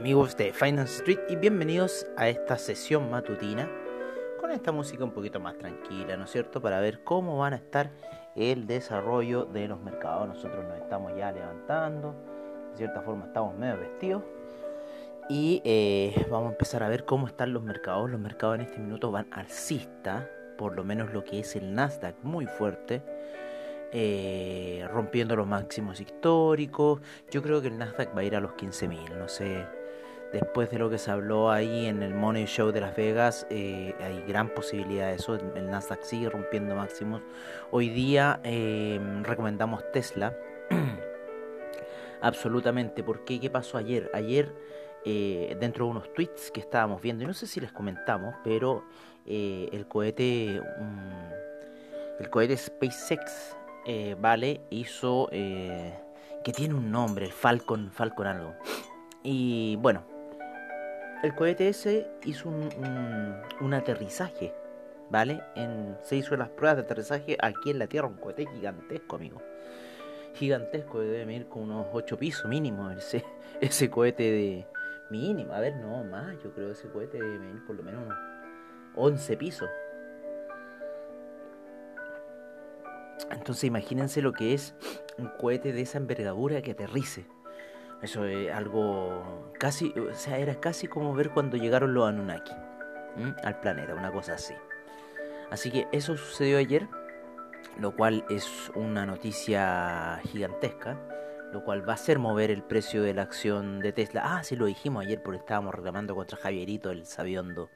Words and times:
Amigos 0.00 0.34
de 0.38 0.54
Finance 0.54 1.00
Street 1.00 1.18
y 1.28 1.36
bienvenidos 1.36 2.06
a 2.16 2.26
esta 2.30 2.56
sesión 2.56 3.10
matutina 3.10 3.68
con 4.40 4.50
esta 4.50 4.72
música 4.72 5.04
un 5.04 5.10
poquito 5.10 5.40
más 5.40 5.58
tranquila, 5.58 6.16
¿no 6.16 6.24
es 6.24 6.30
cierto? 6.30 6.62
Para 6.62 6.80
ver 6.80 7.04
cómo 7.04 7.36
van 7.36 7.52
a 7.52 7.56
estar 7.56 7.90
el 8.34 8.66
desarrollo 8.66 9.44
de 9.44 9.68
los 9.68 9.78
mercados. 9.78 10.26
Nosotros 10.26 10.64
nos 10.64 10.78
estamos 10.78 11.12
ya 11.18 11.30
levantando, 11.32 12.14
de 12.70 12.78
cierta 12.78 13.02
forma 13.02 13.26
estamos 13.26 13.54
medio 13.58 13.76
vestidos 13.76 14.22
y 15.28 15.60
eh, 15.66 16.26
vamos 16.30 16.48
a 16.48 16.52
empezar 16.52 16.82
a 16.82 16.88
ver 16.88 17.04
cómo 17.04 17.26
están 17.26 17.52
los 17.52 17.62
mercados. 17.62 18.10
Los 18.10 18.20
mercados 18.20 18.54
en 18.54 18.62
este 18.62 18.78
minuto 18.78 19.10
van 19.10 19.26
alcista, 19.32 20.30
por 20.56 20.76
lo 20.76 20.82
menos 20.82 21.12
lo 21.12 21.24
que 21.24 21.40
es 21.40 21.56
el 21.56 21.74
Nasdaq 21.74 22.14
muy 22.22 22.46
fuerte. 22.46 23.02
Eh, 23.92 24.88
rompiendo 24.90 25.36
los 25.36 25.46
máximos 25.46 26.00
históricos. 26.00 27.02
Yo 27.30 27.42
creo 27.42 27.60
que 27.60 27.68
el 27.68 27.76
Nasdaq 27.76 28.16
va 28.16 28.20
a 28.22 28.24
ir 28.24 28.34
a 28.34 28.40
los 28.40 28.52
15.000, 28.52 29.18
no 29.18 29.28
sé. 29.28 29.79
Después 30.32 30.70
de 30.70 30.78
lo 30.78 30.88
que 30.88 30.98
se 30.98 31.10
habló 31.10 31.50
ahí 31.50 31.86
en 31.86 32.02
el 32.02 32.14
Money 32.14 32.46
Show 32.46 32.70
de 32.70 32.80
Las 32.80 32.94
Vegas, 32.94 33.46
eh, 33.50 33.94
hay 34.00 34.22
gran 34.28 34.48
posibilidad 34.48 35.08
de 35.08 35.14
eso. 35.14 35.34
El 35.34 35.70
Nasdaq 35.70 36.02
sigue 36.02 36.28
rompiendo 36.30 36.74
máximos. 36.76 37.22
Hoy 37.70 37.88
día 37.88 38.40
em, 38.44 39.24
recomendamos 39.24 39.82
Tesla. 39.92 40.36
Absolutamente. 42.20 43.02
¿Por 43.02 43.24
qué? 43.24 43.40
¿Qué 43.40 43.50
pasó 43.50 43.76
ayer? 43.76 44.10
Ayer, 44.14 44.54
eh, 45.04 45.56
dentro 45.58 45.86
de 45.86 45.90
unos 45.90 46.12
tweets 46.12 46.50
que 46.50 46.60
estábamos 46.60 47.02
viendo, 47.02 47.24
y 47.24 47.26
no 47.26 47.34
sé 47.34 47.46
si 47.46 47.60
les 47.60 47.72
comentamos, 47.72 48.34
pero 48.44 48.84
el 49.26 49.86
cohete. 49.88 50.60
el 52.18 52.30
cohete 52.30 52.56
SpaceX 52.56 53.56
eh, 53.86 54.14
Vale 54.18 54.60
hizo 54.70 55.28
eh, 55.32 55.94
que 56.44 56.52
tiene 56.52 56.74
un 56.74 56.90
nombre, 56.90 57.26
el 57.26 57.32
Falcon, 57.32 57.90
Falcon 57.90 58.26
algo. 58.26 58.54
Y 59.22 59.76
bueno, 59.76 60.04
el 61.22 61.34
cohete 61.34 61.68
ese 61.68 62.10
hizo 62.24 62.48
un, 62.48 63.74
aterrizaje, 63.74 64.54
¿vale? 65.10 65.42
En, 65.54 65.96
se 66.02 66.16
hizo 66.16 66.36
las 66.36 66.48
pruebas 66.48 66.76
de 66.76 66.82
aterrizaje 66.82 67.36
aquí 67.40 67.70
en 67.70 67.78
la 67.78 67.86
Tierra, 67.86 68.08
un 68.08 68.16
cohete 68.16 68.46
gigantesco, 68.46 69.16
amigo. 69.16 69.42
Gigantesco, 70.34 71.00
debe 71.00 71.26
medir 71.26 71.46
con 71.48 71.62
unos 71.62 71.88
8 71.92 72.16
pisos 72.16 72.48
mínimo 72.48 72.90
ese, 72.90 73.24
ese 73.60 73.90
cohete 73.90 74.22
de 74.22 74.66
mínimo. 75.10 75.52
A 75.52 75.60
ver, 75.60 75.76
no, 75.76 76.04
más, 76.04 76.36
yo 76.42 76.52
creo 76.52 76.68
que 76.68 76.72
ese 76.72 76.88
cohete 76.88 77.18
debe 77.18 77.38
medir 77.38 77.66
por 77.66 77.76
lo 77.76 77.82
menos 77.82 78.04
unos 78.04 78.18
11 78.94 79.36
pisos. 79.36 79.68
Entonces 83.30 83.64
imagínense 83.64 84.22
lo 84.22 84.32
que 84.32 84.54
es 84.54 84.74
un 85.18 85.28
cohete 85.28 85.72
de 85.72 85.82
esa 85.82 85.98
envergadura 85.98 86.62
que 86.62 86.72
aterrice. 86.72 87.26
Eso 88.02 88.24
es 88.24 88.50
algo 88.52 89.52
casi, 89.58 89.92
o 89.98 90.14
sea, 90.14 90.38
era 90.38 90.54
casi 90.58 90.86
como 90.86 91.14
ver 91.14 91.30
cuando 91.30 91.56
llegaron 91.56 91.92
los 91.92 92.08
Anunnaki 92.08 92.54
al 93.42 93.60
planeta, 93.60 93.94
una 93.94 94.10
cosa 94.10 94.34
así. 94.34 94.54
Así 95.50 95.70
que 95.70 95.86
eso 95.92 96.16
sucedió 96.16 96.58
ayer, 96.58 96.88
lo 97.78 97.94
cual 97.94 98.24
es 98.30 98.70
una 98.74 99.04
noticia 99.04 100.20
gigantesca, 100.24 100.98
lo 101.52 101.64
cual 101.64 101.86
va 101.86 101.92
a 101.92 101.96
hacer 101.96 102.18
mover 102.18 102.50
el 102.50 102.62
precio 102.62 103.02
de 103.02 103.12
la 103.12 103.22
acción 103.22 103.80
de 103.80 103.92
Tesla. 103.92 104.22
Ah, 104.24 104.44
sí 104.44 104.56
lo 104.56 104.66
dijimos 104.66 105.04
ayer 105.04 105.22
porque 105.22 105.38
estábamos 105.38 105.74
reclamando 105.74 106.14
contra 106.14 106.38
Javierito, 106.38 106.90
el 106.90 107.04
sabiondo 107.04 107.68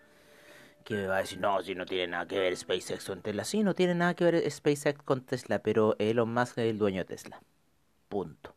que 0.85 1.07
va 1.07 1.17
a 1.17 1.21
decir, 1.21 1.41
no, 1.41 1.63
si 1.63 1.75
no 1.75 1.87
tiene 1.87 2.09
nada 2.09 2.27
que 2.27 2.39
ver 2.39 2.57
SpaceX 2.57 3.07
con 3.07 3.23
Tesla. 3.23 3.45
Sí, 3.45 3.63
no 3.63 3.75
tiene 3.75 3.95
nada 3.95 4.15
que 4.15 4.25
ver 4.25 4.51
SpaceX 4.51 5.03
con 5.03 5.23
Tesla, 5.23 5.59
pero 5.61 5.97
Elon 5.99 6.33
Musk 6.33 6.59
es 6.59 6.71
el 6.71 6.79
dueño 6.79 7.01
de 7.01 7.05
Tesla. 7.07 7.41
Punto. 8.09 8.54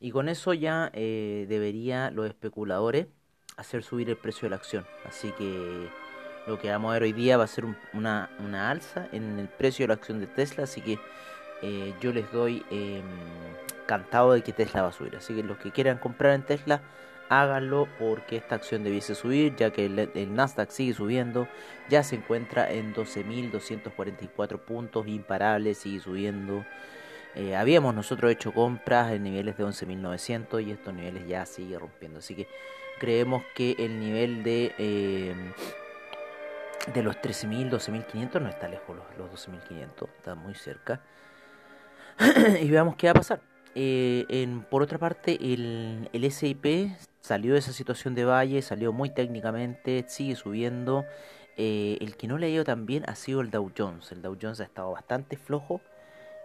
Y 0.00 0.10
con 0.10 0.28
eso 0.28 0.52
ya 0.52 0.90
eh, 0.92 1.46
debería 1.48 2.10
los 2.10 2.26
especuladores 2.26 3.06
hacer 3.56 3.82
subir 3.82 4.10
el 4.10 4.16
precio 4.16 4.46
de 4.46 4.50
la 4.50 4.56
acción. 4.56 4.86
Así 5.04 5.32
que 5.32 5.88
lo 6.46 6.58
que 6.58 6.70
vamos 6.70 6.90
a 6.90 6.94
ver 6.94 7.04
hoy 7.04 7.12
día 7.12 7.36
va 7.36 7.44
a 7.44 7.48
ser 7.48 7.64
una, 7.92 8.30
una, 8.38 8.70
alza 8.70 9.08
en 9.12 9.38
el 9.38 9.48
precio 9.48 9.84
de 9.84 9.88
la 9.88 9.94
acción 9.94 10.20
de 10.20 10.26
Tesla. 10.26 10.64
Así 10.64 10.80
que 10.80 10.98
eh, 11.62 11.94
yo 12.00 12.12
les 12.12 12.30
doy 12.32 12.64
eh, 12.70 13.02
cantado 13.86 14.32
de 14.32 14.42
que 14.42 14.52
Tesla 14.52 14.82
va 14.82 14.88
a 14.88 14.92
subir. 14.92 15.16
Así 15.16 15.34
que 15.34 15.42
los 15.42 15.58
que 15.58 15.72
quieran 15.72 15.98
comprar 15.98 16.34
en 16.34 16.44
Tesla 16.44 16.82
háganlo 17.28 17.88
porque 17.98 18.36
esta 18.36 18.54
acción 18.54 18.84
debiese 18.84 19.14
subir, 19.14 19.56
ya 19.56 19.70
que 19.70 19.86
el, 19.86 20.34
Nasdaq 20.34 20.70
sigue 20.70 20.94
subiendo, 20.94 21.48
ya 21.88 22.02
se 22.02 22.16
encuentra 22.16 22.70
en 22.70 22.94
12.244 22.94 24.58
puntos 24.60 25.06
imparables, 25.08 25.78
sigue 25.78 26.00
subiendo. 26.00 26.64
Eh, 27.36 27.54
habíamos 27.54 27.94
nosotros 27.94 28.32
hecho 28.32 28.50
compras 28.52 29.12
en 29.12 29.22
niveles 29.22 29.58
de 29.58 29.64
11.900 29.64 30.66
y 30.66 30.70
estos 30.70 30.94
niveles 30.94 31.28
ya 31.28 31.44
sigue 31.44 31.78
rompiendo. 31.78 32.20
Así 32.20 32.34
que 32.34 32.48
creemos 32.98 33.42
que 33.54 33.76
el 33.78 34.00
nivel 34.00 34.42
de, 34.42 34.74
eh, 34.78 35.34
de 36.94 37.02
los 37.02 37.16
13.000, 37.16 37.70
12.500 37.70 38.40
no 38.40 38.48
está 38.48 38.68
lejos, 38.68 38.96
los, 38.96 39.04
los 39.18 39.48
12.500, 39.48 40.08
está 40.16 40.34
muy 40.34 40.54
cerca. 40.54 41.02
y 42.62 42.70
veamos 42.70 42.96
qué 42.96 43.08
va 43.08 43.10
a 43.10 43.14
pasar. 43.14 43.40
Eh, 43.74 44.24
en, 44.30 44.62
por 44.62 44.82
otra 44.82 44.96
parte, 44.96 45.36
el, 45.38 46.08
el 46.14 46.32
SIP 46.32 46.96
salió 47.20 47.52
de 47.52 47.58
esa 47.58 47.74
situación 47.74 48.14
de 48.14 48.24
valle, 48.24 48.62
salió 48.62 48.94
muy 48.94 49.10
técnicamente, 49.10 50.06
sigue 50.08 50.36
subiendo. 50.36 51.04
El 51.58 52.16
que 52.16 52.28
no 52.28 52.38
le 52.38 52.46
ha 52.46 52.50
ido 52.50 52.64
tan 52.64 52.86
bien 52.86 53.04
ha 53.08 53.14
sido 53.14 53.42
el 53.42 53.50
Dow 53.50 53.70
Jones. 53.76 54.10
El 54.12 54.22
Dow 54.22 54.36
Jones 54.40 54.60
ha 54.60 54.64
estado 54.64 54.92
bastante 54.92 55.36
flojo. 55.36 55.82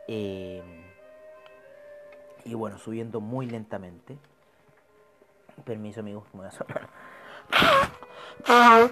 Eh, 0.08 0.62
y 2.46 2.54
bueno, 2.54 2.78
subiendo 2.78 3.22
muy 3.22 3.46
lentamente. 3.46 4.18
Permiso, 5.66 6.00
amigos, 6.00 6.26
me 6.34 6.42
voy 6.42 6.50
a 8.48 8.90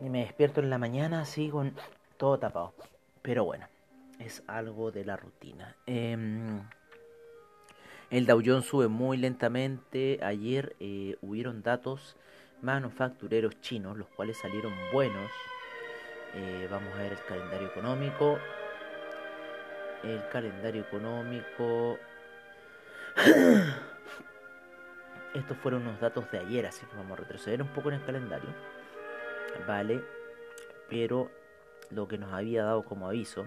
Y 0.00 0.08
me 0.10 0.20
despierto 0.20 0.60
en 0.60 0.70
la 0.70 0.78
mañana 0.78 1.20
así 1.20 1.48
con 1.48 1.74
todo 2.16 2.38
tapado. 2.38 2.74
Pero 3.22 3.44
bueno, 3.44 3.66
es 4.18 4.42
algo 4.46 4.90
de 4.90 5.04
la 5.04 5.16
rutina. 5.16 5.76
Eh, 5.86 6.16
el 8.10 8.26
Dow 8.26 8.62
sube 8.62 8.88
muy 8.88 9.16
lentamente. 9.16 10.20
Ayer 10.22 10.76
eh, 10.78 11.16
hubieron 11.22 11.62
datos 11.62 12.16
manufactureros 12.62 13.60
chinos, 13.60 13.96
los 13.96 14.08
cuales 14.08 14.38
salieron 14.38 14.72
buenos. 14.92 15.30
Eh, 16.34 16.68
vamos 16.70 16.92
a 16.94 16.98
ver 16.98 17.12
el 17.12 17.24
calendario 17.24 17.68
económico. 17.68 18.38
El 20.04 20.22
calendario 20.30 20.82
económico. 20.82 21.98
Estos 25.34 25.56
fueron 25.58 25.82
unos 25.82 26.00
datos 26.00 26.30
de 26.30 26.38
ayer, 26.38 26.66
así 26.66 26.86
que 26.86 26.96
vamos 26.96 27.18
a 27.18 27.22
retroceder 27.22 27.60
un 27.62 27.68
poco 27.68 27.88
en 27.88 27.96
el 27.96 28.04
calendario. 28.04 28.50
Vale, 29.66 30.02
pero 30.88 31.30
lo 31.90 32.06
que 32.06 32.18
nos 32.18 32.32
había 32.32 32.64
dado 32.64 32.84
como 32.84 33.08
aviso 33.08 33.46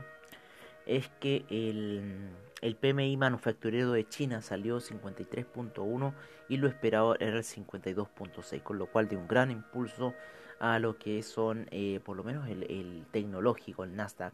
es 0.86 1.10
que 1.20 1.46
el 1.50 2.30
el 2.62 2.76
PMI 2.76 3.18
manufacturero 3.18 3.92
de 3.92 4.08
China 4.08 4.42
salió 4.42 4.80
53.1 4.80 6.14
y 6.50 6.58
lo 6.58 6.68
esperado 6.68 7.16
era 7.20 7.38
el 7.38 7.44
52.6, 7.44 8.64
con 8.64 8.80
lo 8.80 8.88
cual 8.88 9.08
de 9.08 9.16
un 9.16 9.28
gran 9.28 9.52
impulso 9.52 10.16
a 10.60 10.80
lo 10.80 10.98
que 10.98 11.22
son, 11.22 11.68
eh, 11.70 12.00
por 12.04 12.18
lo 12.18 12.24
menos 12.24 12.50
el, 12.50 13.06
tecnológico, 13.12 13.84
el 13.84 13.96
Nasdaq, 13.96 14.34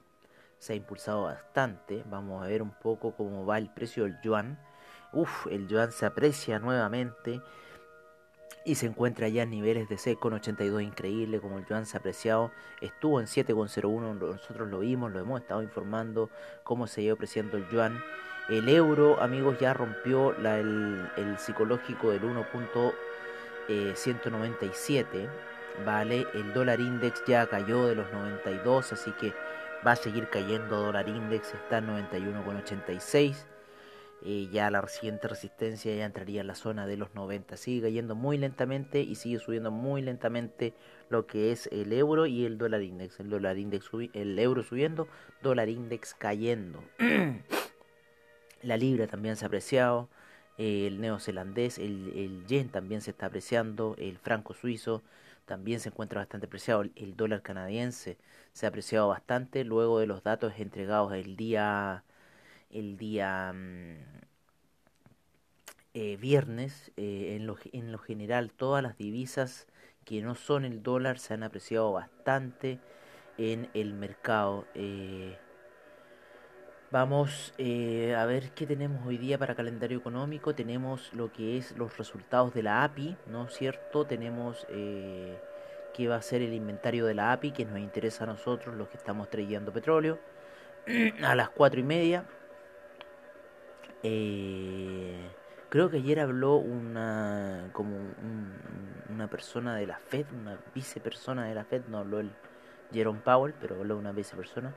se 0.63 0.71
ha 0.71 0.75
impulsado 0.77 1.23
bastante. 1.23 2.05
Vamos 2.09 2.41
a 2.41 2.47
ver 2.47 2.61
un 2.61 2.71
poco 2.71 3.13
cómo 3.17 3.45
va 3.45 3.57
el 3.57 3.69
precio 3.69 4.05
del 4.05 4.17
yuan. 4.21 4.57
Uf, 5.11 5.47
el 5.47 5.67
yuan 5.67 5.91
se 5.91 6.05
aprecia 6.05 6.57
nuevamente. 6.59 7.41
y 8.65 8.75
se 8.75 8.85
encuentra 8.85 9.27
ya 9.27 9.43
en 9.43 9.49
niveles 9.49 9.89
de 9.89 9.97
6,82 9.97 10.81
increíble 10.81 11.41
como 11.41 11.57
el 11.57 11.65
yuan 11.65 11.85
se 11.85 11.97
ha 11.97 11.99
apreciado 11.99 12.49
estuvo 12.79 13.19
en 13.19 13.25
7,01 13.25 14.17
nosotros 14.17 14.69
lo 14.69 14.79
vimos 14.79 15.11
lo 15.11 15.19
hemos 15.19 15.41
estado 15.41 15.61
informando 15.61 16.29
cómo 16.63 16.87
se 16.87 17.01
ido 17.01 17.15
apreciando 17.15 17.57
el 17.57 17.67
yuan 17.67 18.01
el 18.47 18.69
euro 18.69 19.21
amigos 19.21 19.59
ya 19.59 19.73
rompió 19.73 20.33
el, 20.37 21.09
el, 21.17 21.37
psicológico 21.39 22.11
del 22.11 22.21
1.197 22.21 25.07
eh, 25.13 25.27
vale 25.85 26.25
el 26.33 26.53
dólar 26.53 26.79
index 26.79 27.21
ya 27.27 27.45
cayó 27.47 27.85
de 27.85 27.95
los 27.95 28.09
92 28.13 28.93
así 28.93 29.11
que 29.19 29.33
va 29.85 29.91
a 29.91 29.95
seguir 29.95 30.29
cayendo 30.29 30.81
dólar 30.81 31.09
index 31.09 31.53
está 31.53 31.79
en 31.79 31.87
91,86 31.87 33.45
eh, 34.25 34.47
ya 34.53 34.71
la 34.71 34.87
siguiente 34.87 35.27
resistencia 35.27 35.93
ya 35.93 36.05
entraría 36.05 36.39
en 36.39 36.47
la 36.47 36.55
zona 36.55 36.87
de 36.87 36.95
los 36.95 37.13
90. 37.13 37.57
Sigue 37.57 37.81
cayendo 37.81 38.15
muy 38.15 38.37
lentamente 38.37 39.01
y 39.01 39.15
sigue 39.15 39.39
subiendo 39.39 39.69
muy 39.69 40.01
lentamente 40.01 40.73
lo 41.09 41.27
que 41.27 41.51
es 41.51 41.67
el 41.73 41.91
euro 41.91 42.25
y 42.25 42.45
el 42.45 42.57
dólar 42.57 42.83
index. 42.83 43.19
El 43.19 43.29
dólar 43.29 43.57
index 43.57 43.89
el 44.13 44.39
euro 44.39 44.63
subiendo, 44.63 45.09
dólar 45.41 45.67
index 45.67 46.13
cayendo. 46.13 46.81
la 48.61 48.77
libra 48.77 49.07
también 49.07 49.35
se 49.35 49.43
ha 49.43 49.47
apreciado, 49.47 50.07
el 50.57 51.01
neozelandés, 51.01 51.77
el, 51.77 52.13
el 52.15 52.45
yen 52.45 52.69
también 52.69 53.01
se 53.01 53.11
está 53.11 53.25
apreciando, 53.25 53.95
el 53.99 54.17
franco 54.19 54.53
suizo 54.53 55.03
también 55.45 55.79
se 55.79 55.89
encuentra 55.89 56.21
bastante 56.21 56.47
apreciado, 56.47 56.83
el 56.95 57.15
dólar 57.15 57.41
canadiense 57.41 58.17
se 58.53 58.65
ha 58.65 58.69
apreciado 58.69 59.07
bastante 59.09 59.63
luego 59.63 59.99
de 59.99 60.07
los 60.07 60.23
datos 60.23 60.53
entregados 60.57 61.13
el 61.13 61.35
día 61.35 62.03
el 62.71 62.97
día 62.97 63.53
mm, 63.53 63.97
eh, 65.93 66.17
viernes, 66.17 66.91
eh, 66.97 67.35
en, 67.35 67.45
lo, 67.45 67.57
en 67.71 67.91
lo 67.91 67.99
general 67.99 68.51
todas 68.51 68.81
las 68.81 68.97
divisas 68.97 69.67
que 70.05 70.21
no 70.21 70.35
son 70.35 70.65
el 70.65 70.81
dólar 70.83 71.19
se 71.19 71.35
han 71.35 71.43
apreciado 71.43 71.91
bastante 71.91 72.79
en 73.37 73.69
el 73.73 73.93
mercado. 73.93 74.65
Eh, 74.73 75.37
vamos 76.93 77.53
a 77.57 78.25
ver 78.25 78.51
qué 78.51 78.67
tenemos 78.67 79.03
hoy 79.07 79.17
día 79.17 79.39
para 79.39 79.55
calendario 79.55 79.97
económico. 79.97 80.53
Tenemos 80.53 81.11
lo 81.13 81.33
que 81.33 81.57
es 81.57 81.75
los 81.75 81.97
resultados 81.97 82.53
de 82.53 82.61
la 82.61 82.83
API, 82.83 83.17
¿no 83.25 83.45
es 83.47 83.53
cierto? 83.55 84.05
Tenemos 84.05 84.67
qué 84.67 86.07
va 86.07 86.17
a 86.17 86.21
ser 86.21 86.43
el 86.43 86.53
inventario 86.53 87.07
de 87.07 87.15
la 87.15 87.31
API 87.31 87.51
que 87.51 87.65
nos 87.65 87.79
interesa 87.79 88.25
a 88.25 88.27
nosotros, 88.27 88.75
los 88.75 88.89
que 88.89 88.97
estamos 88.97 89.27
trayendo 89.27 89.73
petróleo, 89.73 90.19
a 91.23 91.33
las 91.33 91.49
cuatro 91.49 91.79
y 91.79 91.83
media. 91.83 92.25
Eh, 94.03 95.17
creo 95.69 95.89
que 95.89 95.97
ayer 95.97 96.19
habló 96.19 96.57
una 96.57 97.69
como 97.73 97.97
una 99.09 99.27
persona 99.31 99.77
de 99.77 99.87
la 99.87 99.97
Fed, 99.97 100.27
una 100.31 100.59
vicepersona 100.75 101.47
de 101.47 101.55
la 101.55 101.65
Fed, 101.65 101.85
no 101.87 101.97
habló 101.97 102.19
el 102.19 102.29
Jerome 102.91 103.21
Powell, 103.23 103.55
pero 103.59 103.77
habló 103.77 103.97
una 103.97 104.11
vicepersona. 104.11 104.75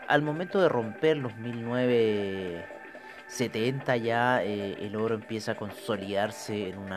Al 0.08 0.22
momento 0.22 0.62
de 0.62 0.70
romper 0.70 1.18
los 1.18 1.36
1970 1.38 3.98
ya 3.98 4.44
eh, 4.44 4.78
el 4.80 4.96
oro 4.96 5.16
empieza 5.16 5.54
a 5.54 5.56
consolidarse 5.56 6.70
en 6.70 6.78
un 6.78 6.90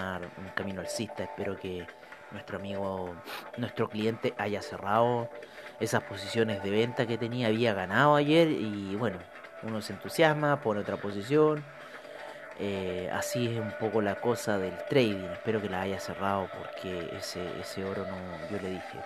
camino 0.54 0.80
alcista. 0.80 1.24
Espero 1.24 1.56
que 1.56 1.86
nuestro 2.32 2.58
amigo, 2.58 3.14
nuestro 3.56 3.88
cliente 3.88 4.34
haya 4.38 4.60
cerrado 4.62 5.30
esas 5.80 6.02
posiciones 6.02 6.62
de 6.62 6.70
venta 6.70 7.06
que 7.06 7.18
tenía, 7.18 7.48
había 7.48 7.74
ganado 7.74 8.16
ayer 8.16 8.48
y 8.48 8.96
bueno, 8.96 9.18
uno 9.62 9.80
se 9.80 9.92
entusiasma, 9.92 10.60
pone 10.60 10.80
otra 10.80 10.96
posición. 10.96 11.64
Eh, 12.58 13.11
así 13.12 13.52
es 13.52 13.61
un 13.61 13.73
poco 13.73 14.00
la 14.00 14.16
cosa 14.16 14.58
del 14.58 14.75
trading. 14.88 15.28
Espero 15.32 15.61
que 15.61 15.68
la 15.68 15.82
haya 15.82 15.99
cerrado 16.00 16.49
porque 16.56 17.16
ese, 17.16 17.84
oro 17.84 18.06
no, 18.06 18.49
yo 18.50 18.62
le 18.62 18.70
dije, 18.70 18.99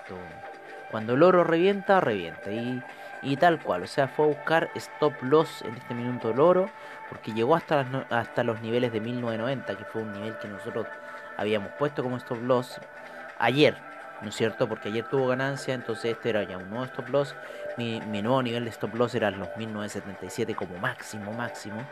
cuando 0.90 1.14
el 1.14 1.22
oro 1.22 1.44
revienta, 1.44 2.00
revienta. 2.00 2.50
Y, 3.22 3.36
tal 3.36 3.60
cual, 3.60 3.82
o 3.82 3.86
sea, 3.86 4.08
fue 4.08 4.26
a 4.26 4.28
buscar 4.28 4.70
stop 4.74 5.14
loss 5.22 5.62
en 5.62 5.74
este 5.74 5.94
minuto 5.94 6.30
el 6.30 6.40
oro 6.40 6.70
porque 7.08 7.32
llegó 7.32 7.56
hasta, 7.56 7.86
hasta 8.10 8.44
los 8.44 8.60
niveles 8.60 8.92
de 8.92 9.00
1990, 9.00 9.76
que 9.76 9.84
fue 9.84 10.02
un 10.02 10.12
nivel 10.12 10.38
que 10.38 10.48
nosotros 10.48 10.86
habíamos 11.36 11.72
puesto 11.72 12.02
como 12.02 12.16
stop 12.18 12.42
loss 12.42 12.78
ayer, 13.38 13.76
¿no 14.22 14.28
es 14.28 14.34
cierto? 14.34 14.68
Porque 14.68 14.88
ayer 14.88 15.04
tuvo 15.08 15.28
ganancia, 15.28 15.74
entonces 15.74 16.12
este 16.12 16.30
era 16.30 16.42
ya 16.42 16.58
un 16.58 16.68
nuevo 16.68 16.84
stop 16.84 17.08
loss. 17.08 17.34
Mi, 17.76 18.00
nuevo 18.00 18.42
nivel 18.42 18.64
de 18.64 18.70
stop 18.70 18.94
loss 18.94 19.14
era 19.14 19.30
los 19.30 19.48
1977 19.56 20.54
como 20.54 20.76
máximo, 20.78 21.32
máximo. 21.32 21.82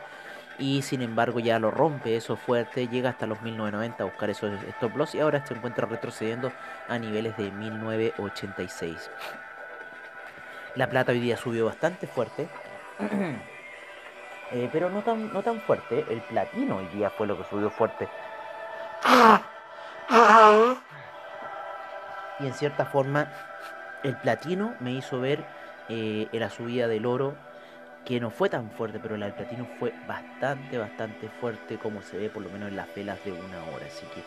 Y 0.59 0.81
sin 0.81 1.01
embargo 1.01 1.39
ya 1.39 1.59
lo 1.59 1.69
rompe, 1.69 2.15
eso 2.15 2.35
fuerte, 2.35 2.87
llega 2.87 3.11
hasta 3.11 3.27
los 3.27 3.41
1990 3.41 4.03
a 4.03 4.05
buscar 4.07 4.29
esos 4.29 4.51
stop 4.63 4.97
loss 4.97 5.13
y 5.13 5.19
ahora 5.19 5.45
se 5.45 5.53
encuentra 5.53 5.85
retrocediendo 5.85 6.51
a 6.87 6.97
niveles 6.97 7.37
de 7.37 7.51
1986. 7.51 9.11
La 10.75 10.89
plata 10.89 11.11
hoy 11.11 11.19
día 11.19 11.37
subió 11.37 11.65
bastante 11.65 12.07
fuerte. 12.07 12.47
Eh, 14.49 14.69
pero 14.71 14.89
no 14.89 15.03
tan, 15.03 15.33
no 15.33 15.43
tan 15.43 15.59
fuerte. 15.59 16.05
El 16.09 16.21
platino 16.21 16.77
hoy 16.77 16.87
día 16.93 17.09
fue 17.09 17.27
lo 17.27 17.37
que 17.37 17.43
subió 17.49 17.69
fuerte 17.69 18.07
y 22.39 22.45
en 22.45 22.53
cierta 22.53 22.85
forma 22.85 23.27
el 24.03 24.15
platino 24.17 24.75
me 24.79 24.93
hizo 24.93 25.19
ver 25.19 25.43
eh, 25.89 26.27
la 26.31 26.49
subida 26.49 26.87
del 26.87 27.05
oro 27.05 27.35
que 28.07 28.21
no 28.21 28.29
fue 28.29 28.47
tan 28.47 28.71
fuerte, 28.71 28.99
pero 29.01 29.17
la 29.17 29.25
del 29.25 29.35
platino 29.35 29.67
fue 29.77 29.93
bastante, 30.07 30.77
bastante 30.77 31.27
fuerte 31.27 31.75
como 31.75 32.01
se 32.01 32.17
ve 32.17 32.29
por 32.29 32.41
lo 32.41 32.49
menos 32.49 32.69
en 32.69 32.77
las 32.77 32.95
velas 32.95 33.21
de 33.25 33.33
una 33.33 33.61
hora. 33.65 33.85
Así 33.85 34.05
que 34.15 34.21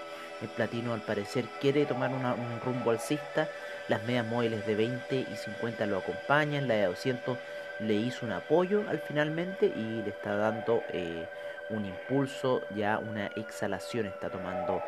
el 0.44 0.50
platino 0.50 0.92
al 0.92 1.00
parecer 1.00 1.46
quiere 1.62 1.86
tomar 1.86 2.10
un 2.10 2.60
rumbo 2.62 2.90
alcista, 2.90 3.48
Las 3.88 4.04
medias 4.04 4.26
móviles 4.26 4.66
de 4.66 4.74
20 4.74 5.16
y 5.16 5.34
50 5.34 5.86
lo 5.86 5.96
acompañan. 5.96 6.68
La 6.68 6.74
de 6.74 6.84
200 6.86 7.38
le 7.80 7.94
hizo 7.94 8.26
un 8.26 8.32
apoyo 8.32 8.84
al 8.86 8.98
finalmente 8.98 9.66
y 9.66 10.02
le 10.02 10.10
está 10.10 10.36
dando 10.36 10.82
eh, 10.92 11.26
un 11.70 11.86
impulso, 11.86 12.60
ya 12.76 12.98
una 12.98 13.28
exhalación 13.28 14.04
está 14.04 14.28
tomando 14.28 14.82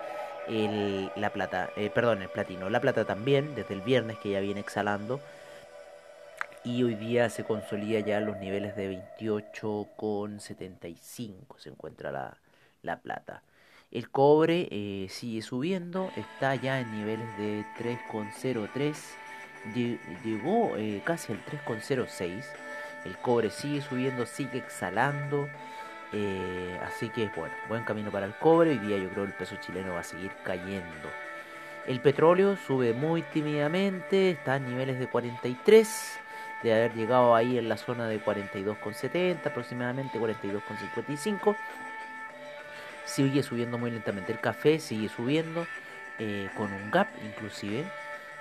el, 0.49 1.11
la 1.17 1.31
plata, 1.31 1.71
eh, 1.77 1.89
perdón, 1.89 2.21
el 2.21 2.29
platino. 2.29 2.69
La 2.69 2.81
plata 2.81 3.07
también, 3.07 3.55
desde 3.55 3.73
el 3.73 3.81
viernes 3.81 4.19
que 4.19 4.31
ya 4.31 4.41
viene 4.41 4.61
exhalando. 4.61 5.19
Y 6.65 6.85
hoy 6.85 6.95
día 6.95 7.29
se 7.29 7.43
consolida 7.43 7.99
ya 8.01 8.21
los 8.21 8.37
niveles 8.39 8.77
de 8.77 9.05
28,75 9.19 11.59
se 11.59 11.71
encuentra 11.71 12.13
la, 12.13 12.37
la 12.83 13.01
plata. 13.01 13.43
El 13.91 14.11
cobre 14.11 14.69
eh, 14.71 15.09
sigue 15.11 15.43
subiendo, 15.43 16.13
está 16.17 16.55
ya 16.55 16.79
en 16.81 16.93
niveles 16.93 17.37
de 17.37 17.65
3,03, 17.79 18.95
llegó 20.25 20.77
eh, 20.77 21.03
casi 21.05 21.33
al 21.33 21.45
3,06. 21.45 22.45
El 23.05 23.19
cobre 23.19 23.51
sigue 23.51 23.83
subiendo, 23.83 24.25
sigue 24.25 24.59
exhalando. 24.59 25.49
Eh, 26.13 26.79
así 26.85 27.09
que 27.09 27.29
bueno, 27.37 27.55
buen 27.69 27.83
camino 27.85 28.11
para 28.11 28.27
el 28.27 28.35
cobre. 28.35 28.71
Hoy 28.71 28.79
día 28.79 28.99
yo 28.99 29.09
creo 29.11 29.25
el 29.25 29.33
peso 29.33 29.57
chileno 29.57 29.95
va 29.95 30.01
a 30.01 30.05
seguir 30.05 30.31
cayendo. 30.45 31.09
El 31.87 32.01
petróleo 32.01 32.57
sube 32.57 32.95
muy 32.95 33.23
tímidamente, 33.23 34.31
está 34.31 34.57
en 34.57 34.69
niveles 34.69 34.99
de 35.01 35.09
43, 35.09 36.21
de 36.63 36.73
haber 36.73 36.95
llegado 36.95 37.35
ahí 37.35 37.59
en 37.59 37.69
la 37.69 37.77
zona 37.77 38.07
de 38.07 38.23
42,70, 38.23 39.47
aproximadamente 39.47 40.19
42,55. 40.19 41.57
Sigue 43.05 43.43
subiendo 43.43 43.79
muy 43.79 43.91
lentamente. 43.91 44.33
El 44.33 44.41
café 44.41 44.79
sigue 44.79 45.09
subiendo 45.09 45.67
eh, 46.19 46.49
con 46.57 46.73
un 46.73 46.91
gap 46.91 47.09
inclusive. 47.25 47.85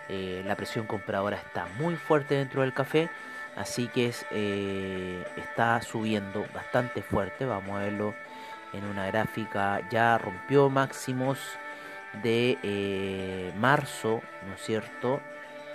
Eh, 0.10 0.44
la 0.46 0.56
presión 0.56 0.86
compradora 0.86 1.38
está 1.38 1.68
muy 1.80 1.96
fuerte 1.96 2.36
dentro 2.36 2.62
del 2.62 2.74
café. 2.74 3.10
Así 3.56 3.88
que 3.88 4.14
eh, 4.32 5.26
está 5.36 5.82
subiendo 5.82 6.46
bastante 6.54 7.02
fuerte. 7.02 7.46
Vamos 7.46 7.76
a 7.76 7.84
verlo 7.84 8.14
en 8.72 8.86
una 8.86 9.08
gráfica. 9.08 9.82
Ya 9.90 10.18
rompió 10.18 10.70
máximos 10.70 11.40
de 12.24 13.52
marzo, 13.58 14.22
¿no 14.48 14.54
es 14.56 14.62
cierto? 14.62 15.22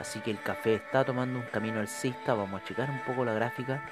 Así 0.01 0.21
que 0.21 0.31
el 0.31 0.41
café 0.41 0.75
está 0.75 1.05
tomando 1.05 1.39
un 1.39 1.47
camino 1.47 1.81
alcista. 1.81 2.35
Vamos 2.35 2.63
a 2.63 2.65
checar 2.65 2.91
un 2.91 3.01
poco 3.01 3.25
la 3.25 3.35
gráfica. 3.35 3.83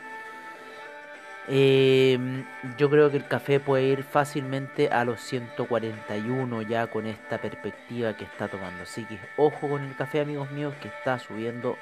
Eh, 1.47 2.19
yo 2.79 2.89
creo 2.89 3.11
que 3.11 3.19
el 3.19 3.27
café 3.27 3.61
puede 3.61 3.85
ir 3.85 4.03
fácilmente 4.03 4.89
a 4.89 5.05
los 5.05 5.21
141 5.21 6.63
ya 6.63 6.87
con 6.87 7.07
esta 7.07 7.39
perspectiva 7.39 8.17
que 8.17 8.25
está 8.25 8.49
tomando. 8.49 8.83
Así 8.85 9.05
que 9.05 9.19
ojo 9.37 9.69
con 9.69 9.83
el 9.83 9.95
café, 9.97 10.21
amigos 10.21 10.51
míos, 10.51 10.75
que 10.81 10.89
está 10.89 11.19
subiendo 11.19 11.77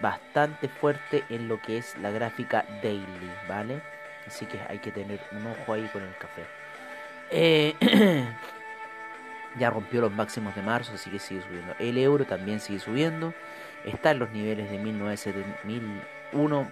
bastante 0.00 0.68
fuerte 0.68 1.24
en 1.28 1.48
lo 1.48 1.60
que 1.60 1.78
es 1.78 1.96
la 1.98 2.10
gráfica 2.10 2.64
daily, 2.82 3.30
¿vale? 3.48 3.80
Así 4.26 4.46
que 4.46 4.60
hay 4.68 4.78
que 4.78 4.92
tener 4.92 5.20
un 5.32 5.46
ojo 5.46 5.72
ahí 5.72 5.88
con 5.92 6.02
el 6.02 6.14
café. 6.16 6.44
Eh, 7.30 7.74
ya 9.58 9.70
rompió 9.70 10.00
los 10.00 10.12
máximos 10.12 10.54
de 10.54 10.62
marzo, 10.62 10.92
así 10.94 11.10
que 11.10 11.18
sigue 11.18 11.42
subiendo. 11.42 11.74
El 11.78 11.98
euro 11.98 12.24
también 12.24 12.60
sigue 12.60 12.80
subiendo. 12.80 13.34
Está 13.84 14.10
en 14.10 14.18
los 14.18 14.30
niveles 14.30 14.70
de 14.70 14.78
1901 14.78 16.68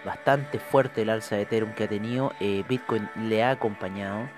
Bastante 0.05 0.59
fuerte 0.59 1.01
el 1.03 1.11
alza 1.11 1.37
de 1.37 1.43
Ethereum 1.43 1.73
que 1.73 1.85
ha 1.85 1.89
tenido. 1.89 2.33
Eh, 2.39 2.65
Bitcoin 2.69 3.09
le 3.17 3.43
ha 3.43 3.53
acompañado. 3.53 4.29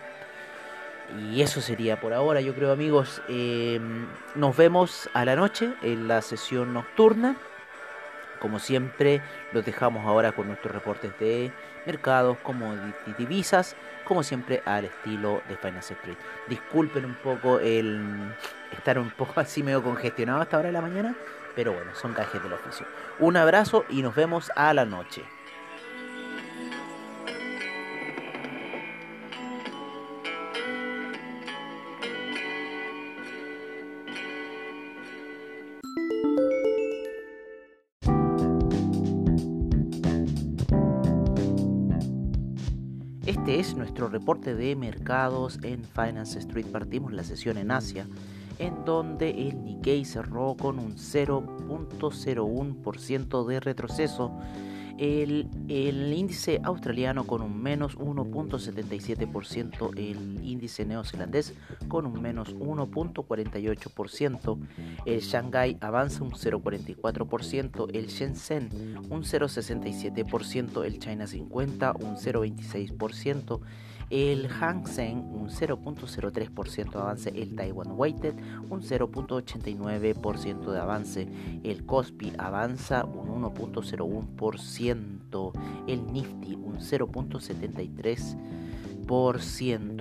Y 1.18 1.42
eso 1.42 1.62
sería 1.62 2.00
por 2.00 2.14
ahora, 2.14 2.42
yo 2.42 2.54
creo 2.54 2.72
amigos. 2.72 3.22
Em, 3.28 4.06
nos 4.36 4.56
vemos 4.56 5.10
a 5.14 5.26
la 5.26 5.36
noche 5.36 5.74
en 5.82 6.08
la 6.08 6.22
sesión 6.22 6.74
nocturna. 6.74 7.36
Como 8.40 8.60
siempre, 8.60 9.22
los 9.52 9.66
dejamos 9.66 10.06
ahora 10.06 10.32
con 10.32 10.48
nuestros 10.48 10.74
reportes 10.74 11.12
de 11.20 11.52
mercados, 11.86 12.38
como 12.44 12.74
divisas, 13.18 13.76
como 14.06 14.24
siempre 14.24 14.62
al 14.66 14.86
estilo 14.86 15.42
de 15.50 15.58
Finance 15.58 15.94
Street. 15.94 16.18
Disculpen 16.48 17.06
un 17.06 17.16
poco 17.16 17.60
el 17.60 18.34
estar 18.72 19.00
un 19.00 19.10
poco 19.10 19.34
así 19.40 19.64
medio 19.64 19.84
congestionado 19.84 20.42
hasta 20.42 20.58
ahora 20.58 20.68
de 20.68 20.74
la 20.74 20.82
mañana, 20.82 21.16
pero 21.56 21.74
bueno, 21.74 21.94
son 21.96 22.14
cajes 22.14 22.42
del 22.42 22.54
oficio. 22.54 22.86
Un 23.20 23.36
abrazo 23.36 23.86
y 23.90 24.02
nos 24.02 24.16
vemos 24.16 24.52
a 24.56 24.74
la 24.74 24.86
noche. 24.86 25.24
Este 43.40 43.58
es 43.58 43.74
nuestro 43.74 44.10
reporte 44.10 44.54
de 44.54 44.76
mercados 44.76 45.60
en 45.64 45.86
Finance 45.86 46.38
Street. 46.40 46.66
Partimos 46.68 47.14
la 47.14 47.24
sesión 47.24 47.58
en 47.58 47.72
Asia, 47.72 48.06
en 48.60 48.84
donde 48.84 49.30
el 49.30 49.64
Nikkei 49.64 50.04
cerró 50.04 50.58
con 50.60 50.78
un 50.78 50.98
0.01% 50.98 53.48
de 53.48 53.62
retroceso 53.62 54.34
el, 55.00 55.48
índice 56.14 56.62
australiano 56.64 57.26
con 57.26 57.42
un 57.42 57.60
menos 57.62 57.98
1.77%, 57.98 59.98
el 59.98 60.44
índice 60.44 60.86
neozelandés 60.86 61.54
con 61.88 62.06
un 62.06 62.22
menos 62.22 62.54
1.48%, 62.56 64.60
el 65.06 65.22
Shanghai 65.22 65.78
avanza 65.80 66.22
un 66.24 66.32
0.44%, 66.32 67.88
el 67.94 68.08
Shenzhen 68.08 68.98
un 69.10 69.24
0.67%, 69.24 70.84
el 70.84 71.00
China 71.00 71.28
50 71.28 71.94
un 71.94 72.18
0.26%, 72.18 73.62
el 74.10 74.48
Hang 74.48 74.88
Seng 74.88 75.24
un 75.34 75.50
0.03% 75.50 76.92
de 76.92 77.00
avance, 77.00 77.30
el 77.30 77.56
Taiwan 77.56 77.92
Weighted 77.92 78.34
un 78.70 78.82
0.89% 78.82 80.72
de 80.72 80.80
avance, 80.80 81.28
el 81.64 81.86
Kospi 81.86 82.34
avanza 82.38 83.06
un 83.06 83.44
1.01%, 83.44 85.52
el 85.88 86.12
Nifty 86.12 86.56
un 86.56 86.80
0.73%. 86.80 88.38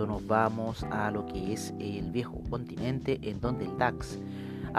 Nos 0.06 0.26
vamos 0.26 0.84
a 0.84 1.10
lo 1.10 1.24
que 1.26 1.54
es 1.54 1.72
el 1.78 2.10
viejo 2.10 2.42
continente 2.50 3.18
en 3.22 3.40
donde 3.40 3.64
el 3.64 3.78
DAX 3.78 4.18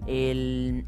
el 0.07 0.87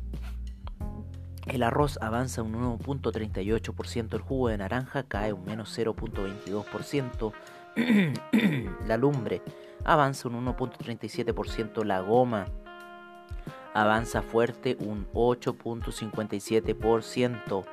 el 1.48 1.62
arroz 1.62 1.98
avanza 2.00 2.42
un 2.42 2.54
1.38%, 2.54 4.14
el 4.14 4.20
jugo 4.20 4.48
de 4.48 4.58
naranja 4.58 5.04
cae 5.04 5.32
un 5.32 5.44
menos 5.44 5.78
0.22%, 5.78 7.32
la 8.86 8.96
lumbre 8.96 9.42
avanza 9.84 10.26
un 10.28 10.44
1.37%, 10.46 11.84
la 11.84 12.00
goma 12.00 12.46
avanza 13.74 14.22
fuerte 14.22 14.78
un 14.80 15.06
8.57%, 15.12 17.64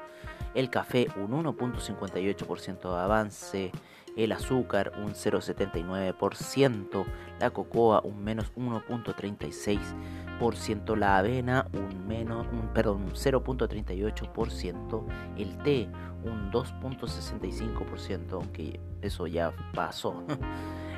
el 0.53 0.69
café 0.69 1.07
un 1.17 1.43
1.58% 1.43 2.81
de 2.81 2.99
avance, 2.99 3.71
el 4.15 4.31
azúcar 4.31 4.93
un 4.97 5.13
0,79%, 5.13 7.05
la 7.39 7.51
cocoa 7.51 8.01
un 8.01 8.23
menos 8.23 8.51
1.36%, 8.55 10.95
la 10.95 11.17
avena 11.17 11.67
un 11.73 12.07
menos, 12.07 12.47
un, 12.51 12.69
perdón, 12.73 13.03
un 13.03 13.11
0.38%, 13.11 15.03
el 15.37 15.57
té 15.59 15.87
un 16.23 16.51
2.65%, 16.51 18.31
aunque 18.31 18.79
eso 19.01 19.27
ya 19.27 19.53
pasó. 19.73 20.23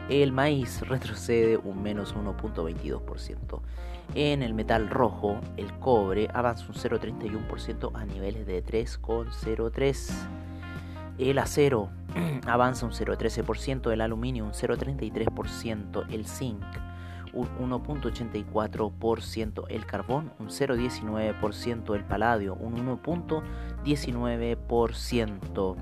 El 0.09 0.31
maíz 0.31 0.87
retrocede 0.87 1.57
un 1.57 1.83
menos 1.83 2.15
1.22%. 2.15 3.59
En 4.15 4.41
el 4.41 4.53
metal 4.53 4.89
rojo, 4.89 5.41
el 5.57 5.77
cobre 5.79 6.29
avanza 6.33 6.65
un 6.67 6.75
0.31% 6.75 7.91
a 7.93 8.05
niveles 8.05 8.47
de 8.47 8.63
3,03%. 8.63 10.13
El 11.17 11.39
acero 11.39 11.89
avanza 12.45 12.85
un 12.85 12.91
0,13%, 12.91 13.91
el 13.91 14.01
aluminio 14.01 14.45
un 14.45 14.51
0,33%, 14.51 16.05
el 16.11 16.25
zinc 16.25 16.63
un 17.33 17.49
1.84%, 17.59 19.65
el 19.69 19.85
carbón 19.85 20.31
un 20.39 20.47
0.19%, 20.47 21.95
el 21.95 22.03
paladio 22.03 22.55
un 22.55 22.75
1.19%, 22.75 25.75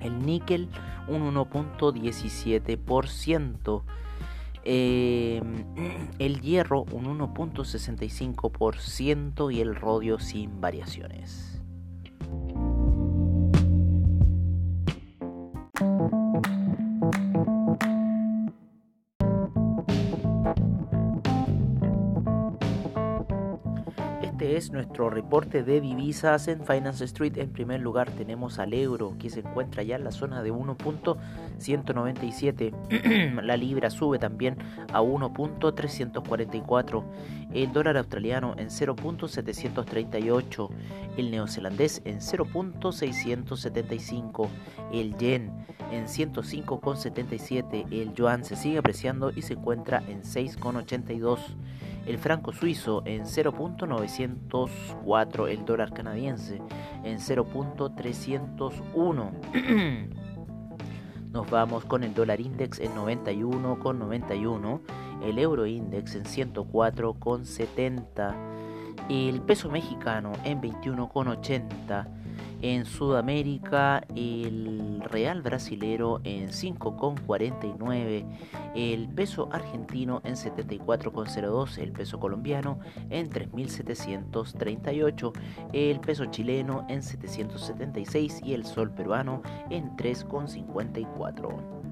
el 0.00 0.26
níquel 0.26 0.68
un 1.08 1.34
1.17%, 1.34 3.82
em, 4.64 5.64
el 6.18 6.40
hierro 6.40 6.82
un 6.92 7.18
1.65% 7.18 9.54
y 9.54 9.60
el 9.60 9.76
rodio 9.76 10.18
sin 10.18 10.60
variaciones. 10.60 11.51
Nuestro 24.72 25.10
reporte 25.10 25.62
de 25.62 25.80
divisas 25.80 26.48
en 26.48 26.64
Finance 26.64 27.04
Street. 27.04 27.36
En 27.36 27.52
primer 27.52 27.78
lugar 27.80 28.10
tenemos 28.10 28.58
al 28.58 28.74
euro 28.74 29.14
que 29.18 29.30
se 29.30 29.40
encuentra 29.40 29.82
ya 29.82 29.96
en 29.96 30.04
la 30.04 30.12
zona 30.12 30.42
de 30.42 30.52
1.197. 30.52 33.36
la 33.42 33.56
libra 33.56 33.88
sube 33.90 34.18
también 34.18 34.56
a 34.92 35.00
1.344. 35.02 37.04
El 37.52 37.72
dólar 37.72 37.96
australiano 37.98 38.54
en 38.56 38.68
0.738. 38.68 40.68
El 41.18 41.30
neozelandés 41.30 42.00
en 42.04 42.20
0.675. 42.20 44.48
El 44.92 45.16
yen 45.18 45.52
en 45.92 46.06
105,77. 46.06 47.92
El 47.92 48.14
yuan 48.14 48.44
se 48.44 48.56
sigue 48.56 48.78
apreciando 48.78 49.30
y 49.30 49.42
se 49.42 49.52
encuentra 49.52 50.02
en 50.08 50.22
6,82 50.22 51.38
el 52.06 52.18
franco 52.18 52.52
suizo 52.52 53.02
en 53.04 53.24
0.904, 53.24 55.48
el 55.48 55.64
dólar 55.64 55.92
canadiense 55.92 56.62
en 57.04 57.18
0.301. 57.18 60.12
Nos 61.32 61.50
vamos 61.50 61.84
con 61.86 62.04
el 62.04 62.14
dólar 62.14 62.40
index 62.40 62.78
en 62.78 62.94
91,91, 62.94 64.80
el 65.22 65.38
euro 65.38 65.66
index 65.66 66.14
en 66.14 66.22
104,70, 66.24 68.34
el 69.08 69.40
peso 69.40 69.70
mexicano 69.70 70.32
en 70.44 70.60
21,80 70.60 72.21
en 72.62 72.86
Sudamérica, 72.86 74.02
el 74.14 75.02
real 75.10 75.42
brasilero 75.42 76.22
en 76.24 76.48
5,49, 76.48 78.24
el 78.74 79.08
peso 79.08 79.50
argentino 79.52 80.22
en 80.24 80.36
74,02, 80.36 81.76
el 81.78 81.92
peso 81.92 82.18
colombiano 82.18 82.78
en 83.10 83.28
3.738, 83.28 85.32
el 85.72 86.00
peso 86.00 86.24
chileno 86.26 86.86
en 86.88 87.02
776 87.02 88.40
y 88.44 88.54
el 88.54 88.64
sol 88.64 88.90
peruano 88.90 89.42
en 89.68 89.94
3,54. 89.96 91.82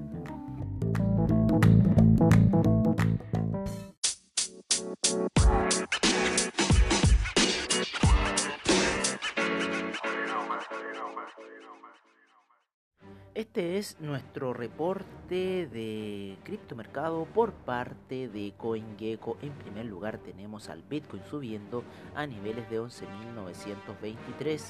Este 13.41 13.77
es 13.79 13.97
nuestro 13.99 14.53
reporte 14.53 15.65
de 15.65 16.37
criptomercado 16.43 17.25
por 17.25 17.53
parte 17.53 18.29
de 18.29 18.53
CoinGecko. 18.55 19.39
En 19.41 19.53
primer 19.53 19.87
lugar 19.87 20.19
tenemos 20.19 20.69
al 20.69 20.83
Bitcoin 20.83 21.23
subiendo 21.27 21.83
a 22.13 22.27
niveles 22.27 22.69
de 22.69 22.79
11.923. 22.79 24.61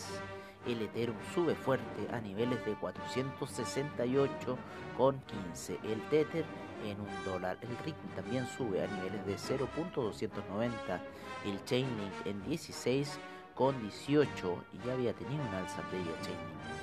El 0.68 0.84
Ethereum 0.84 1.18
sube 1.36 1.54
fuerte 1.54 2.08
a 2.14 2.22
niveles 2.22 2.66
de 2.66 2.78
468,15. 2.78 5.78
El 5.84 6.02
Tether 6.10 6.46
en 6.86 7.02
un 7.02 7.10
dólar. 7.26 7.58
El 7.62 7.78
Ripple 7.80 8.16
también 8.16 8.48
sube 8.48 8.82
a 8.82 8.88
niveles 8.88 9.26
de 9.26 9.36
0.290. 9.36 11.02
El 11.44 11.62
Chainlink 11.66 12.26
en 12.26 12.42
16,18 12.46 14.64
y 14.72 14.78
ya 14.88 14.94
había 14.94 15.12
tenido 15.12 15.44
un 15.44 15.56
alza 15.56 15.82
de 15.92 15.98
Chainlink 16.24 16.81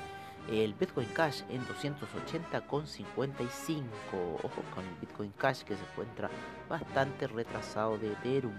el 0.49 0.75
Bitcoin 0.75 1.09
Cash 1.09 1.43
en 1.51 1.65
280,55. 1.67 3.51
Ojo 4.43 4.63
con 4.75 4.85
el 4.85 4.95
Bitcoin 5.01 5.33
Cash 5.33 5.63
que 5.63 5.77
se 5.77 5.83
encuentra 5.83 6.31
bastante 6.69 7.27
retrasado 7.27 7.99
de 7.99 8.13
Ethereum. 8.13 8.55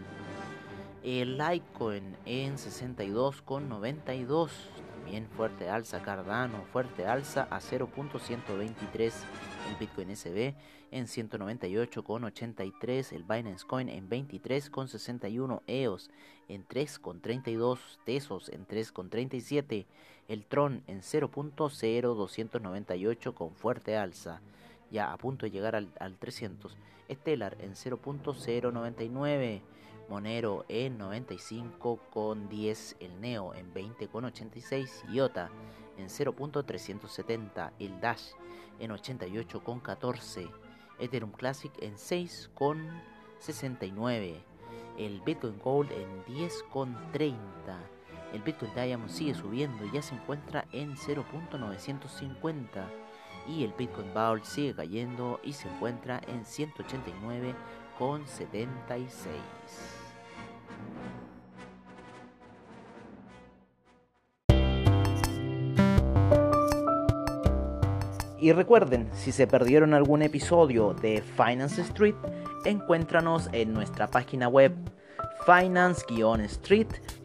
El 1.03 1.37
Litecoin 1.37 2.17
en 2.25 2.57
62,92. 2.57 4.49
También 4.95 5.29
fuerte 5.29 5.69
alza 5.69 6.01
Cardano, 6.01 6.63
fuerte 6.71 7.05
alza 7.05 7.47
a 7.49 7.59
0.123 7.59 9.13
el 9.69 9.75
Bitcoin 9.79 10.15
SB 10.15 10.55
en 10.91 11.05
198,83, 11.05 13.13
el 13.13 13.23
Binance 13.23 13.65
Coin 13.65 13.89
en 13.89 14.09
23,61 14.09 15.61
EOS 15.67 16.09
en 16.47 16.67
3,32 16.67 17.79
Tesos 18.05 18.49
en 18.49 18.67
3,37, 18.67 19.85
el 20.29 20.45
Tron 20.45 20.81
en 20.87 21.01
0.0298 21.01 23.33
con 23.33 23.51
fuerte 23.51 23.97
alza, 23.97 24.39
ya 24.91 25.11
a 25.11 25.17
punto 25.17 25.45
de 25.45 25.51
llegar 25.51 25.75
al, 25.75 25.89
al 25.99 26.15
300, 26.17 26.77
Stellar 27.11 27.57
en 27.59 27.73
0.099, 27.73 29.61
Monero 30.07 30.63
en 30.69 30.99
95,10, 30.99 32.95
el 32.99 33.19
Neo 33.19 33.55
en 33.55 33.73
20,86, 33.73 35.11
IOTA 35.11 35.49
en 35.97 36.07
0.370, 36.07 37.71
el 37.79 37.99
Dash 37.99 38.33
en 38.79 38.91
88,14, 38.91 40.47
Ethereum 40.99 41.31
Classic 41.31 41.71
en 41.81 41.95
6,69, 41.95 44.35
el 44.97 45.21
Bitcoin 45.21 45.57
Gold 45.59 45.91
en 45.91 46.23
10,30, 46.25 47.35
el 48.33 48.41
Bitcoin 48.41 48.73
Diamond 48.75 49.09
sigue 49.09 49.33
subiendo 49.33 49.85
y 49.85 49.91
ya 49.91 50.01
se 50.01 50.15
encuentra 50.15 50.65
en 50.71 50.95
0.950 50.95 52.65
y 53.47 53.63
el 53.63 53.73
Bitcoin 53.73 54.13
Bowl 54.13 54.43
sigue 54.43 54.73
cayendo 54.75 55.39
y 55.43 55.53
se 55.53 55.67
encuentra 55.67 56.21
en 56.27 56.43
189,76. 56.43 57.55
Y 68.41 68.53
recuerden, 68.53 69.09
si 69.13 69.33
se 69.33 69.47
perdieron 69.47 69.93
algún 69.93 70.21
episodio 70.21 70.93
de 70.93 71.21
Finance 71.21 71.81
Street, 71.81 72.15
encuéntranos 72.63 73.49
en 73.51 73.73
nuestra 73.73 74.07
página 74.07 74.47
web 74.47 74.73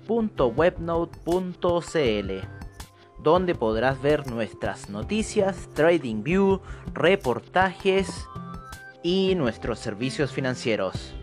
finance-street.webnode.cl 0.07 2.65
donde 3.25 3.55
podrás 3.55 4.01
ver 4.03 4.27
nuestras 4.27 4.91
noticias, 4.91 5.71
trading 5.75 6.23
view, 6.23 6.61
reportajes 6.93 8.29
y 9.03 9.35
nuestros 9.35 9.79
servicios 9.79 10.31
financieros. 10.31 11.15